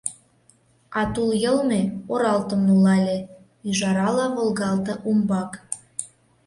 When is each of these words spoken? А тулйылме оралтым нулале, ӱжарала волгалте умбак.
А 0.99 1.01
тулйылме 1.13 1.81
оралтым 2.13 2.61
нулале, 2.67 3.17
ӱжарала 3.69 4.25
волгалте 4.35 4.93
умбак. 5.09 5.51